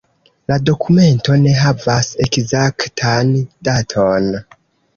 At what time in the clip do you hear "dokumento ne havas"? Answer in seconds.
0.69-2.09